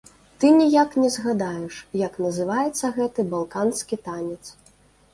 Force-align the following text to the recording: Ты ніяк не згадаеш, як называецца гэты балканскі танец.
Ты 0.43 0.49
ніяк 0.61 0.95
не 1.01 1.09
згадаеш, 1.17 1.77
як 2.05 2.19
называецца 2.27 2.93
гэты 2.99 3.29
балканскі 3.37 4.05
танец. 4.09 4.43